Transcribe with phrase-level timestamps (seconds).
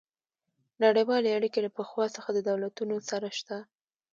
[0.83, 3.57] نړیوالې اړیکې له پخوا څخه د دولتونو سره شته